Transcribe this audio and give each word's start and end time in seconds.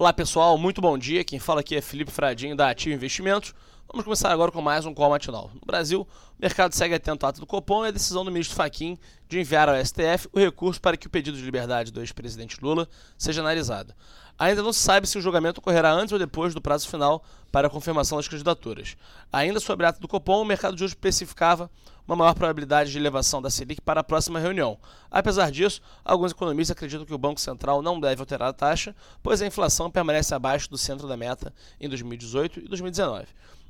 Olá 0.00 0.14
pessoal, 0.14 0.56
muito 0.56 0.80
bom 0.80 0.96
dia. 0.96 1.22
Quem 1.22 1.38
fala 1.38 1.60
aqui 1.60 1.76
é 1.76 1.82
Felipe 1.82 2.10
Fradinho 2.10 2.56
da 2.56 2.70
Ativo 2.70 2.94
Investimentos. 2.94 3.52
Vamos 3.86 4.02
começar 4.02 4.32
agora 4.32 4.50
com 4.50 4.62
mais 4.62 4.86
um 4.86 4.94
call 4.94 5.10
matinal. 5.10 5.50
No 5.52 5.60
Brasil, 5.66 6.08
o 6.38 6.40
mercado 6.40 6.74
segue 6.74 6.94
atento 6.94 7.26
ao 7.26 7.28
ato 7.28 7.38
do 7.38 7.46
Copom 7.46 7.84
e 7.84 7.88
a 7.88 7.90
decisão 7.90 8.24
do 8.24 8.30
ministro 8.30 8.56
Faquim 8.56 8.96
de 9.28 9.38
enviar 9.38 9.68
ao 9.68 9.74
STF 9.84 10.26
o 10.32 10.38
recurso 10.38 10.80
para 10.80 10.96
que 10.96 11.06
o 11.06 11.10
pedido 11.10 11.36
de 11.36 11.44
liberdade 11.44 11.92
do 11.92 12.00
ex-presidente 12.00 12.56
Lula 12.62 12.88
seja 13.18 13.42
analisado. 13.42 13.92
Ainda 14.38 14.62
não 14.62 14.72
se 14.72 14.80
sabe 14.80 15.06
se 15.06 15.18
o 15.18 15.20
julgamento 15.20 15.60
ocorrerá 15.60 15.92
antes 15.92 16.12
ou 16.12 16.18
depois 16.18 16.54
do 16.54 16.62
prazo 16.62 16.88
final 16.88 17.22
para 17.52 17.66
a 17.66 17.70
confirmação 17.70 18.16
das 18.16 18.26
candidaturas. 18.26 18.96
Ainda 19.30 19.60
sobre 19.60 19.84
a 19.84 19.90
ata 19.90 20.00
do 20.00 20.08
Copom, 20.08 20.40
o 20.40 20.46
mercado 20.46 20.74
de 20.76 20.82
hoje 20.82 20.94
especificava 20.94 21.70
uma 22.10 22.16
maior 22.16 22.34
probabilidade 22.34 22.90
de 22.90 22.98
elevação 22.98 23.40
da 23.40 23.48
Selic 23.48 23.80
para 23.80 24.00
a 24.00 24.04
próxima 24.04 24.40
reunião. 24.40 24.76
Apesar 25.08 25.48
disso, 25.52 25.80
alguns 26.04 26.32
economistas 26.32 26.76
acreditam 26.76 27.06
que 27.06 27.14
o 27.14 27.18
Banco 27.18 27.40
Central 27.40 27.82
não 27.82 28.00
deve 28.00 28.20
alterar 28.20 28.48
a 28.48 28.52
taxa, 28.52 28.96
pois 29.22 29.40
a 29.40 29.46
inflação 29.46 29.88
permanece 29.88 30.34
abaixo 30.34 30.68
do 30.68 30.76
centro 30.76 31.06
da 31.06 31.16
meta 31.16 31.54
em 31.80 31.88
2018 31.88 32.60
e 32.60 32.68
2019. 32.68 33.28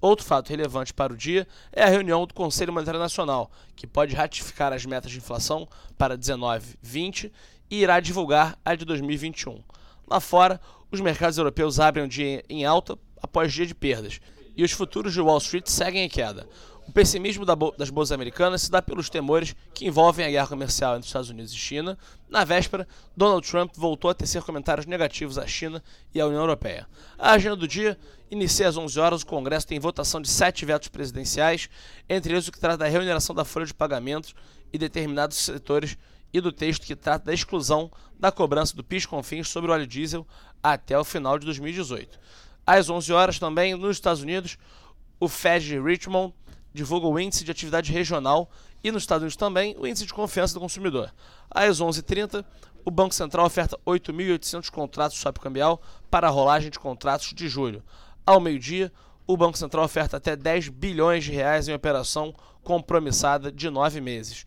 Outro 0.00 0.24
fato 0.24 0.48
relevante 0.48 0.94
para 0.94 1.12
o 1.12 1.16
dia 1.16 1.46
é 1.70 1.82
a 1.82 1.88
reunião 1.88 2.26
do 2.26 2.32
Conselho 2.32 2.72
Monetário 2.72 2.98
Nacional, 2.98 3.50
que 3.76 3.86
pode 3.86 4.14
ratificar 4.14 4.72
as 4.72 4.86
metas 4.86 5.12
de 5.12 5.18
inflação 5.18 5.68
para 5.98 6.16
19, 6.16 6.78
20 6.80 7.30
e 7.70 7.82
irá 7.82 8.00
divulgar 8.00 8.58
a 8.64 8.74
de 8.74 8.86
2021. 8.86 9.62
Lá 10.08 10.20
fora, 10.20 10.58
os 10.90 11.02
mercados 11.02 11.36
europeus 11.36 11.78
abrem 11.78 12.06
o 12.06 12.08
dia 12.08 12.42
em 12.48 12.64
alta 12.64 12.98
após 13.22 13.52
dia 13.52 13.66
de 13.66 13.74
perdas, 13.74 14.20
e 14.56 14.64
os 14.64 14.72
futuros 14.72 15.12
de 15.12 15.20
Wall 15.20 15.38
Street 15.38 15.66
seguem 15.68 16.04
em 16.04 16.08
queda. 16.08 16.46
O 16.86 16.92
pessimismo 16.92 17.46
das 17.46 17.90
bolsas 17.90 18.12
americanas 18.12 18.62
se 18.62 18.70
dá 18.70 18.82
pelos 18.82 19.08
temores 19.08 19.54
que 19.72 19.86
envolvem 19.86 20.26
a 20.26 20.30
guerra 20.30 20.48
comercial 20.48 20.96
entre 20.96 21.06
Estados 21.06 21.30
Unidos 21.30 21.52
e 21.52 21.56
China. 21.56 21.96
Na 22.28 22.44
véspera, 22.44 22.86
Donald 23.16 23.48
Trump 23.48 23.72
voltou 23.76 24.10
a 24.10 24.14
tecer 24.14 24.42
comentários 24.42 24.84
negativos 24.84 25.38
à 25.38 25.46
China 25.46 25.82
e 26.12 26.20
à 26.20 26.26
União 26.26 26.40
Europeia. 26.40 26.86
A 27.18 27.32
agenda 27.32 27.56
do 27.56 27.68
dia 27.68 27.96
inicia 28.30 28.68
às 28.68 28.76
11 28.76 28.98
horas. 28.98 29.22
O 29.22 29.26
Congresso 29.26 29.66
tem 29.66 29.78
votação 29.78 30.20
de 30.20 30.28
sete 30.28 30.64
vetos 30.66 30.88
presidenciais, 30.88 31.68
entre 32.08 32.32
eles 32.32 32.48
o 32.48 32.52
que 32.52 32.60
trata 32.60 32.78
da 32.78 32.88
remuneração 32.88 33.34
da 33.34 33.44
folha 33.44 33.64
de 33.64 33.74
pagamentos 33.74 34.34
e 34.72 34.76
determinados 34.76 35.36
setores 35.38 35.96
e 36.32 36.40
do 36.40 36.50
texto 36.50 36.84
que 36.84 36.96
trata 36.96 37.26
da 37.26 37.34
exclusão 37.34 37.90
da 38.18 38.32
cobrança 38.32 38.74
do 38.74 38.82
PIS/COFINS 38.82 39.48
sobre 39.48 39.70
o 39.70 39.74
óleo 39.74 39.86
diesel 39.86 40.26
até 40.62 40.98
o 40.98 41.04
final 41.04 41.38
de 41.38 41.46
2018. 41.46 42.18
Às 42.66 42.90
11 42.90 43.12
horas 43.12 43.38
também, 43.38 43.74
nos 43.74 43.96
Estados 43.96 44.22
Unidos, 44.22 44.58
o 45.18 45.28
Fed 45.28 45.64
de 45.66 45.80
Richmond 45.80 46.32
divulga 46.72 47.06
o 47.06 47.18
índice 47.18 47.44
de 47.44 47.50
atividade 47.50 47.92
regional 47.92 48.50
e 48.82 48.90
nos 48.90 49.02
Estados 49.02 49.22
Unidos 49.22 49.36
também 49.36 49.76
o 49.78 49.86
índice 49.86 50.06
de 50.06 50.14
confiança 50.14 50.54
do 50.54 50.60
consumidor. 50.60 51.12
Às 51.50 51.80
11h30, 51.80 52.44
o 52.84 52.90
Banco 52.90 53.14
Central 53.14 53.46
oferta 53.46 53.78
8.800 53.86 54.70
contratos 54.70 55.18
swap 55.18 55.38
cambial 55.38 55.80
para 56.10 56.26
a 56.26 56.30
rolagem 56.30 56.70
de 56.70 56.78
contratos 56.78 57.32
de 57.32 57.48
julho. 57.48 57.82
Ao 58.26 58.40
meio-dia, 58.40 58.92
o 59.26 59.36
Banco 59.36 59.56
Central 59.56 59.84
oferta 59.84 60.16
até 60.16 60.34
10 60.34 60.68
bilhões 60.68 61.24
de 61.24 61.32
reais 61.32 61.68
em 61.68 61.74
operação 61.74 62.34
compromissada 62.62 63.52
de 63.52 63.70
nove 63.70 64.00
meses. 64.00 64.46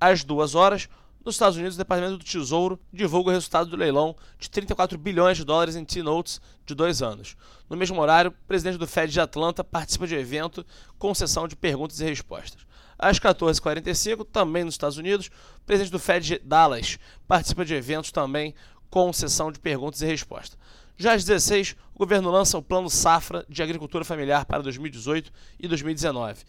Às 0.00 0.24
duas 0.24 0.54
horas, 0.54 0.88
nos 1.24 1.36
Estados 1.36 1.56
Unidos, 1.56 1.76
o 1.76 1.78
Departamento 1.78 2.18
do 2.18 2.24
Tesouro 2.24 2.80
divulga 2.92 3.30
o 3.30 3.32
resultado 3.32 3.70
do 3.70 3.76
leilão 3.76 4.16
de 4.38 4.50
34 4.50 4.98
bilhões 4.98 5.36
de 5.36 5.44
dólares 5.44 5.76
em 5.76 5.84
T-Notes 5.84 6.40
de 6.66 6.74
dois 6.74 7.00
anos. 7.00 7.36
No 7.70 7.76
mesmo 7.76 8.00
horário, 8.00 8.30
o 8.30 8.46
presidente 8.46 8.76
do 8.76 8.86
Fed 8.86 9.12
de 9.12 9.20
Atlanta 9.20 9.62
participa 9.62 10.06
de 10.06 10.16
evento 10.16 10.66
com 10.98 11.14
sessão 11.14 11.46
de 11.46 11.54
perguntas 11.54 12.00
e 12.00 12.04
respostas. 12.04 12.66
Às 12.98 13.18
14h45, 13.18 14.26
também 14.30 14.64
nos 14.64 14.74
Estados 14.74 14.98
Unidos, 14.98 15.30
o 15.56 15.66
presidente 15.66 15.92
do 15.92 15.98
Fed 15.98 16.26
de 16.26 16.38
Dallas 16.38 16.98
participa 17.26 17.64
de 17.64 17.74
eventos 17.74 18.12
também 18.12 18.54
com 18.90 19.12
sessão 19.12 19.50
de 19.50 19.58
perguntas 19.58 20.02
e 20.02 20.06
respostas. 20.06 20.58
Já 20.96 21.14
às 21.14 21.24
16, 21.24 21.74
o 21.94 21.98
governo 21.98 22.30
lança 22.30 22.58
o 22.58 22.62
Plano 22.62 22.90
Safra 22.90 23.44
de 23.48 23.62
Agricultura 23.62 24.04
Familiar 24.04 24.44
para 24.44 24.62
2018 24.62 25.32
e 25.58 25.66
2019. 25.66 26.44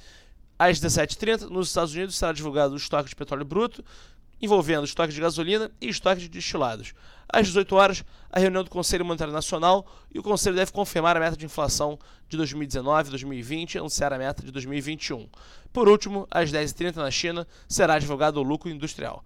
Às 0.60 0.80
17h30, 0.80 1.50
nos 1.50 1.70
Estados 1.70 1.94
Unidos, 1.94 2.16
será 2.16 2.32
divulgado 2.32 2.74
o 2.74 2.78
estoque 2.78 3.10
de 3.10 3.16
petróleo 3.16 3.46
bruto, 3.46 3.84
envolvendo 4.44 4.84
estoque 4.84 5.14
de 5.14 5.22
gasolina 5.22 5.72
e 5.80 5.88
estoque 5.88 6.20
de 6.20 6.28
destilados. 6.28 6.94
Às 7.30 7.48
18 7.48 7.76
horas, 7.76 8.04
a 8.30 8.40
reunião 8.40 8.62
do 8.62 8.70
Conselho 8.70 9.06
Monetário 9.06 9.34
Nacional 9.34 9.88
e 10.14 10.20
o 10.20 10.24
Conselho 10.24 10.58
deve 10.58 10.74
confirmar 10.74 11.16
a 11.16 11.20
meta 11.22 11.38
de 11.38 11.46
inflação 11.46 11.98
de 12.28 12.36
2019 12.36 13.10
2020 13.10 13.76
e 13.76 13.78
anunciar 13.78 14.12
a 14.12 14.18
meta 14.18 14.44
de 14.44 14.52
2021. 14.52 15.30
Por 15.72 15.88
último, 15.88 16.28
às 16.30 16.52
10h30 16.52 16.98
na 16.98 17.10
China, 17.10 17.48
será 17.70 17.98
divulgado 17.98 18.42
o 18.42 18.44
lucro 18.44 18.70
industrial. 18.70 19.24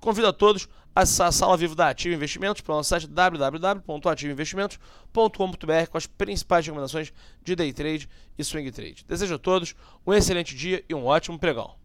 Convido 0.00 0.28
a 0.28 0.32
todos 0.32 0.68
a 0.94 1.00
acessar 1.00 1.26
a 1.26 1.32
sala 1.32 1.56
vivo 1.56 1.74
da 1.74 1.88
Ativo 1.88 2.14
Investimentos 2.14 2.62
pelo 2.62 2.78
nosso 2.78 2.90
site 2.90 3.08
www.ativoinvestimentos.com.br 3.08 5.90
com 5.90 5.98
as 5.98 6.06
principais 6.06 6.64
recomendações 6.64 7.12
de 7.42 7.56
day 7.56 7.72
trade 7.72 8.08
e 8.38 8.44
swing 8.44 8.70
trade. 8.70 9.04
Desejo 9.06 9.34
a 9.34 9.38
todos 9.38 9.74
um 10.06 10.14
excelente 10.14 10.54
dia 10.54 10.84
e 10.88 10.94
um 10.94 11.06
ótimo 11.06 11.40
pregão. 11.40 11.74